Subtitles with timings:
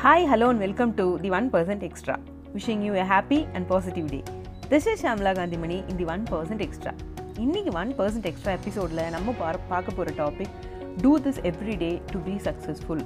[0.00, 2.18] Hi, hello, and welcome to the 1% Extra.
[2.54, 4.22] Wishing you a happy and positive day.
[4.70, 6.92] This is Shamla Gandhimani in the 1% Extra.
[7.36, 10.54] இன்னைக்கு one percent extra எபிசோடில் நம்ம பார் பார்க்க போகிற topic
[11.02, 13.04] do this every day to be successful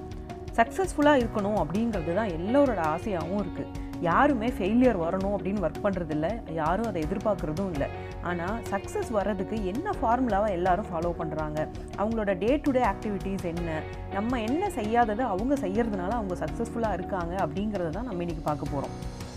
[0.59, 3.71] சக்ஸஸ்ஃபுல்லாக இருக்கணும் அப்படிங்கிறது தான் எல்லோரோட ஆசையாகவும் இருக்குது
[4.05, 7.89] யாருமே ஃபெயிலியர் வரணும் அப்படின்னு ஒர்க் பண்ணுறதில்ல யாரும் அதை எதிர்பார்க்குறதும் இல்லை.
[8.23, 11.58] ஆனால் சக்ஸஸ் வர்றதுக்கு என்ன ஃபார்முலாவை எல்லாரும் ஃபாலோ பண்ணுறாங்க
[11.99, 13.68] அவங்களோட டே டு டே ஆக்டிவிட்டீஸ் என்ன?
[14.14, 18.95] நம்ம என்ன செய்யாததை அவங்க செய்கிறதுனால அவங்க சக்ஸஸ்ஃபுல்லாக இருக்காங்க அப்படிங்கிறத தான் நம்ம இன்றைக்கி பார்க்க போகிறோம்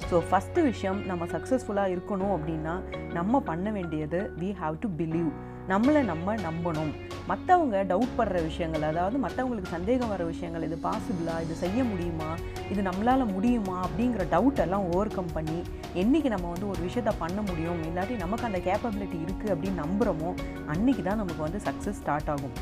[0.09, 2.73] ஸோ ஃபஸ்ட்டு விஷயம் நம்ம சக்ஸஸ்ஃபுல்லாக இருக்கணும் அப்படின்னா
[3.17, 5.30] நம்ம பண்ண வேண்டியது வி ஹாவ் டு பிலீவ்
[5.71, 6.91] நம்மளை நம்ம நம்பணும்.
[7.30, 12.30] மற்றவங்க டவுட் படுற விஷயங்கள் அதாவது மற்றவங்களுக்கு சந்தேகம் வர விஷயங்கள் இது பாசிபிளா இது செய்ய முடியுமா
[12.71, 15.59] இது நம்மளால் முடியுமா அப்படிங்கிற டவுட் எல்லாம் ஓவர் கம் பண்ணி
[16.02, 20.31] என்றைக்கு நம்ம வந்து ஒரு விஷயத்த பண்ண முடியும் இல்லாட்டி நமக்கு அந்த கேப்பபிலிட்டி இருக்குது அப்படின்னு நம்புகிறோமோ
[20.75, 22.55] அன்றைக்கி தான் நமக்கு வந்து சக்ஸஸ் ஸ்டார்ட் ஆகும்.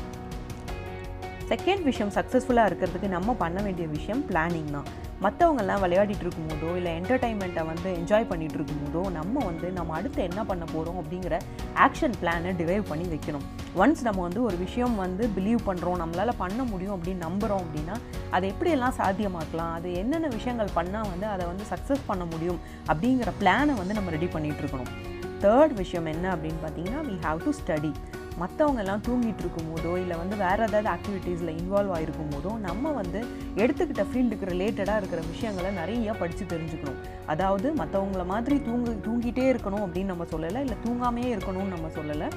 [1.50, 4.86] செகண்ட் விஷயம் சக்ஸஸ்ஃபுல்லாக இருக்கிறதுக்கு நம்ம பண்ண வேண்டிய விஷயம் பிளானிங் தான்.
[5.24, 10.64] மற்றவங்கெல்லாம் விளையாடிட்டு இருக்கும்போதோ இல்லை என்டர்டைன்மெண்ட்டை வந்து என்ஜாய் பண்ணிகிட்டு இருக்கும்போதோ நம்ம வந்து நம்ம அடுத்து என்ன பண்ண
[10.72, 11.36] போகிறோம் அப்படிங்கிற
[11.84, 13.46] ஆக்ஷன் பிளானை டிரைவ் பண்ணி வைக்கணும்.
[13.82, 17.96] ஒன்ஸ் நம்ம வந்து ஒரு விஷயம் வந்து பிலீவ் பண்ணுறோம் நம்மளால் பண்ண முடியும் அப்படின்னு நம்புகிறோம் அப்படின்னா
[18.36, 22.60] அதை எப்படியெல்லாம் சாத்தியமாக்கலாம் அது என்னென்ன விஷயங்கள் பண்ணால் வந்து அதை வந்து சக்ஸஸ் பண்ண முடியும்
[22.90, 24.92] அப்படிங்கிற பிளானை வந்து நம்ம ரெடி பண்ணிகிட்டு இருக்கணும்.
[25.44, 27.92] தேர்ட் விஷயம் என்ன அப்படின்னு பார்த்தீங்கன்னா வி ஹாவ் டு ஸ்டடி
[28.40, 33.20] மற்றவங்க எல்லாம் தூங்கிட்டு இருக்கும் போதோ இல்லை வந்து வேறு ஏதாவது ஆக்டிவிட்டீஸில் இன்வால்வ் ஆகிருக்கும் போதோ நம்ம வந்து
[33.62, 37.00] எடுத்துக்கிட்ட ஃபீல்டுக்கு ரிலேட்டடாக இருக்கிற விஷயங்களை நிறைய படித்து தெரிஞ்சுக்கணும்.
[37.26, 42.28] அதாவது மற்றவங்கள மாதிரி தூங்கு தூங்கிட்டே இருக்கணும் அப்படின்னு நம்ம சொல்லலை இல்லை தூங்காமையே இருக்கணும்னு நம்ம சொல்லலை.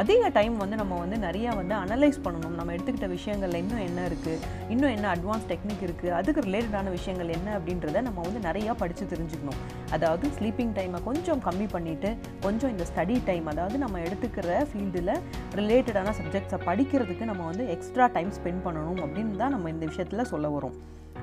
[0.00, 2.56] அதிக டைம் வந்து நம்ம வந்து நிறையா வந்து அனலைஸ் பண்ணணும்.
[2.58, 4.40] நம்ம எடுத்துக்கிட்ட விஷயங்கள்ல இன்னும் என்ன இருக்குது
[4.72, 9.60] இன்னும் என்ன அட்வான்ஸ் டெக்னிக் இருக்குது அதுக்கு ரிலேட்டடான விஷயங்கள் என்ன அப்படின்றத நம்ம வந்து நிறையா படித்து தெரிஞ்சுக்கணும்.
[9.96, 12.10] அதாவது ஸ்லீப்பிங் டைமை கொஞ்சம் கம்மி பண்ணிவிட்டு
[12.46, 15.14] கொஞ்சம் இந்த ஸ்டடி டைம் அதாவது நம்ம எடுத்துக்கிற ஃபீல்டில்
[15.60, 20.48] ரிலேட்டடான சப்ஜெக்ட்ஸை படிக்கிறதுக்கு நம்ம வந்து எக்ஸ்ட்ரா டைம் ஸ்பெண்ட் பண்ணணும் அப்படின்னு தான் நம்ம இந்த விஷயத்தில் சொல்ல
[20.56, 20.76] வரோம்.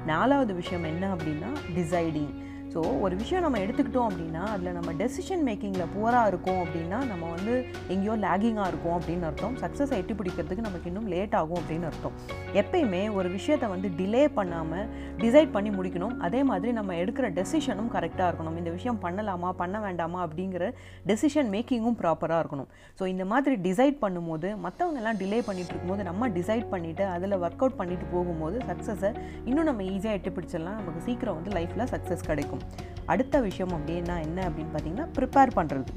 [0.06, 2.33] நாலாவது விஷயம் என்ன அப்படின்னா டிசைடிங்
[2.73, 7.53] ஸோ ஒரு விஷயம் நம்ம எடுத்துக்கிட்டோம் அப்படின்னா அதில் நம்ம டெசிஷன் மேக்கிங்கில் புவராக இருக்கோம் அப்படின்னா நம்ம வந்து
[7.94, 9.56] எங்கேயோ லேகிங்காக இருக்கும் அப்படின்னு அர்த்தம்.
[9.63, 12.16] சக்ஸஸை எட்டி பிடிக்கிறதுக்கு நமக்கு இன்னும் லேட் ஆகும் அப்படின்னு அர்த்தம்.
[12.62, 14.88] எப்பயுமே ஒரு விஷயத்தை வந்து டிலே பண்ணாமல்
[15.23, 16.16] டிசைட் பண்ணி முடிக்கணும்.
[16.28, 18.57] அதே மாதிரி நம்ம எடுக்கிற டெசிஷனும் கரெக்டாக இருக்கணும்.
[18.62, 20.72] இந்த விஷயம் பண்ணலாமா பண்ண வேண்டாமா அப்படிங்கிற
[21.12, 22.72] டெசிஷன் மேக்கிங்கும் ப்ராப்பராக இருக்கணும்.
[23.00, 27.63] ஸோ இந்த மாதிரி டிசைட் பண்ணும்போது மற்றவங்க எல்லாம் டிலே பண்ணிட்டு இருக்கும்போது நம்ம டிசைட் பண்ணிவிட்டு அதில் ஒர்க்
[27.63, 29.13] அவுட் பண்ணிட்டு போகும்போது சக்ஸஸை
[29.50, 30.79] இன்னும் நம்ம ஈஸியாக எட்டி பிடிச்சிடலாம்.
[30.81, 32.62] நமக்கு சீக்கிரம் வந்து லைஃப்பில் சக்ஸஸ் கிடைக்கும்.
[33.06, 35.91] அடுத்த விஷயம் அப்படின்னா என்ன அப்படின்னு பார்த்தீங்கன்னா ப்ரிப்பேர் பண்ணுறது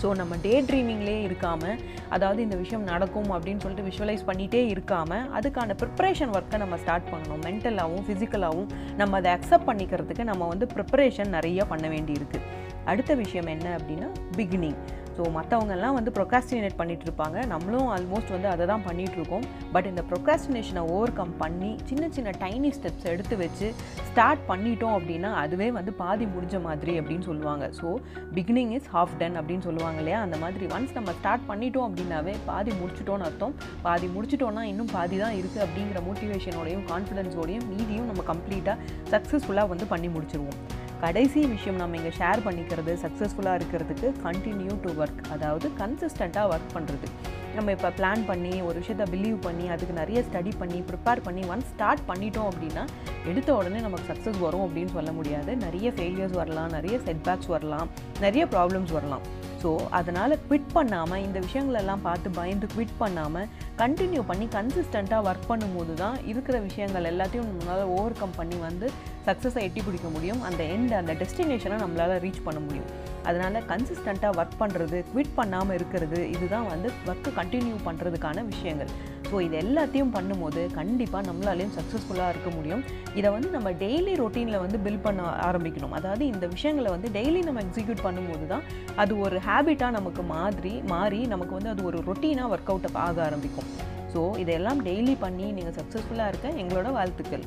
[0.00, 5.74] ஸோ நம்ம டே ட்ரீமிங்லேயே இருக்காமல் அதாவது இந்த விஷயம் நடக்கும் அப்படின்னு சொல்லிட்டு விஷுவலைஸ் பண்ணிகிட்டே இருக்காமல் அதுக்கான
[5.80, 7.42] ப்ரிப்பரேஷன் ஒர்க்கை நம்ம ஸ்டார்ட் பண்ணணும்.
[7.46, 12.40] மென்டலாகவும் ஃபிசிக்கலாகவும் நம்ம அதை அக்செப்ட் பண்ணிக்கிறதுக்கு நம்ம வந்து ப்ரிப்பரேஷன் நிறைய பண்ண வேண்டியிருக்கு.
[12.84, 14.78] அடுத்த விஷயம் என்ன அப்படின்னா பிகினிங்
[15.16, 19.44] ஸோ மற்றவங்கெல்லாம் வந்து ப்ரொக்ராஸ்டினேட் பண்ணிகிட்டு இருப்பாங்க நம்மளும் ஆல்மோஸ்ட் வந்து அதை தான் பண்ணிகிட்ருக்கோம்
[19.74, 23.68] பட் இந்த ப்ரொக்ராஸ்டினேஷனை ஓவர் கம் பண்ணி சின்ன சின்ன டைனி ஸ்டெப்ஸ் எடுத்து வச்சு
[24.10, 27.64] ஸ்டார்ட் பண்ணிட்டோம் அப்படின்னா அதுவே வந்து பாதி முடிஞ்ச மாதிரி அப்படின்னு சொல்லுவாங்க.
[27.78, 27.88] So
[28.36, 30.20] beginning is half done அப்படின்னு சொல்லுவாங்க இல்லையா?
[30.26, 33.54] அந்த மாதிரி ஒன்ஸ் நம்ம ஸ்டார்ட் பண்ணிட்டோம் அப்படின்னாவே பாதி முடிச்சிட்டோன்னு அர்த்தம்.
[33.86, 38.76] பாதி முடிச்சிட்டோன்னா இன்னும் பாதி தான் இருக்குது அப்படிங்கிற மோட்டிவேஷனோடையும் கான்ஃபிடென்ஸோடையும் மீதியும் நம்ம கம்ப்ளீட்டாக
[39.14, 40.60] சக்ஸஸ்ஃபுல்லாக வந்து பண்ணி முடிச்சிருவோம்.
[41.02, 47.08] கடைசி விஷயம் நம்ம இங்கே ஷேர் பண்ணிக்கிறது சக்ஸஸ்ஃபுல்லாக இருக்கிறதுக்கு கண்டினியூ டு ஒர்க் அதாவது கன்சிஸ்டண்ட்டாக ஒர்க் பண்ணுறது
[47.56, 51.70] நம்ம இப்போ பிளான் பண்ணி ஒரு விஷயத்த பிலீவ் பண்ணி அதுக்கு நிறைய ஸ்டடி பண்ணி ப்ரிப்பேர் பண்ணி ஒன்ஸ்
[51.72, 52.84] ஸ்டார்ட் பண்ணிட்டோம் அப்படின்னா
[53.30, 55.50] எடுத்த உடனே நமக்கு சக்ஸஸ் வரும் அப்படின்னு சொல்ல முடியாது.
[55.64, 57.88] நிறைய ஃபெயிலியர்ஸ் வரலாம் நிறைய செட்பேக்ஸ் வரலாம்
[58.26, 59.24] நிறைய ப்ராப்ளம்ஸ் வரலாம்.
[59.62, 63.48] ஸோ அதனால் குவிட் பண்ணாமல் இந்த விஷயங்களெல்லாம் பார்த்து பயந்து குவிட் பண்ணாமல்
[63.82, 68.88] கண்டினியூ பண்ணி கன்சிஸ்டண்ட்டாக ஒர்க் பண்ணும்போது தான் இருக்கிற விஷயங்கள் எல்லாத்தையும் நம்மளால் ஓவர் கம் பண்ணி வந்து
[69.26, 70.40] சக்ஸஸை எட்டி பிடிக்க முடியும்.
[70.48, 72.90] அந்த எண்ட் அந்த டெஸ்டினேஷனை நம்மளால் ரீச் பண்ண முடியும்.
[73.28, 78.92] அதனால் கன்சிஸ்டண்ட்டாக ஒர்க் பண்ணுறது குவிட் பண்ணாமல் இருக்கிறது இதுதான் வந்து ஒர்க்கு கண்டினியூ பண்ணுறதுக்கான விஷயங்கள்.
[79.30, 82.82] ஸோ இது எல்லாத்தையும் பண்ணும்போது கண்டிப்பாக நம்மளாலேயும் சக்ஸஸ்ஃபுல்லாக இருக்க முடியும்.
[83.18, 85.94] இதை வந்து நம்ம டெய்லி ரொட்டீனில் வந்து பில் பண்ண ஆரம்பிக்கணும்.
[85.98, 88.64] அதாவது இந்த விஷயங்களை வந்து டெய்லி நம்ம எக்ஸிக்யூட் பண்ணும்போது தான்
[89.02, 93.70] அது ஒரு ஹேபிட்டாக நமக்கு மாதிரி மாறி நமக்கு வந்து அது ஒரு ரொட்டீனாக ஒர்க் அவுட் ஆக ஆரம்பிக்கும்.
[94.12, 97.44] ஸோ இதெல்லாம் டெய்லி பண்ணி நீங்கள் சக்ஸஸ்ஃபுல்லாக இருக்க எங்களோட வாழ்த்துக்கள்.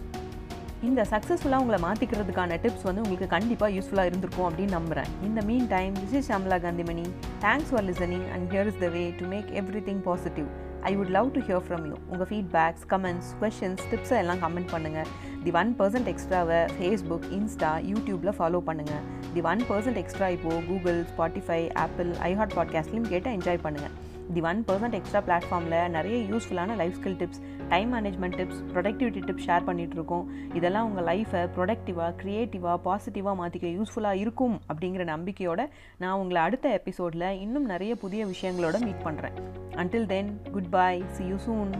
[0.87, 5.93] இந்த சக்ஸஸ்ஃபுல்லாக உங்களை மாற்றிக்கிறதுக்கான டிப்ஸ் வந்து உங்களுக்கு கண்டிப்பாக யூஸ்ஃபுல்லாக இருந்திருக்கும் அப்படின்னு நம்புகிறேன் இந்த mean time
[5.99, 7.05] this is Shamla Kanthimani
[7.45, 9.51] thanks for listening and here is the way to make
[9.89, 10.49] everything positive
[10.89, 15.09] I would love to hear from you உங்கள் ஃபீட்பேக்ஸ் கமெண்ட்ஸ் கொஷின்ஸ் டிப்ஸை எல்லாம் கமெண்ட் பண்ணுங்கள்
[15.45, 20.99] தி ஒன் பர்சன்ட் எக்ஸ்ட்ராவை Facebook Insta யூடியூப்பில் follow பண்ணுங்கள் the one percent extra இப்போது Google
[21.11, 23.93] Spotify Apple iHeart பாட்காஸ்ட்லையும் கேட்டு என்ஜாய் பண்ணுங்கள்
[24.33, 29.45] தி ஒன் பர்சன்ட் எக்ஸ்ட்ரா பிளாட்ஃபார்மில் நிறைய யூஸ்ஃபுல்லான life skill tips time management tips productivity tips
[29.47, 35.65] share பண்ணிகிட்ருக்கோம் இதெல்லாம் உங்கள் லைஃப்பை ப்ரொடக்டிவாக க்ரியேட்டிவாக பாசிட்டிவாக மாற்றிக்க யூஸ்ஃபுல்லாக இருக்கும் அப்படிங்கிற நம்பிக்கையோடு
[35.97, 39.37] நான் உங்களை அடுத்த எபிசோடில் இன்னும் நிறைய புதிய விஷயங்களோட மீட் பண்ணுறேன்
[39.75, 40.31] until then
[40.71, 41.73] goodbye see you soon